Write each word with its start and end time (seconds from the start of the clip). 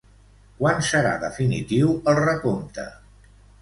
Quan 0.61 0.81
serà 0.87 1.13
definitiu 1.25 1.95
el 2.01 2.21
recompte? 2.25 2.93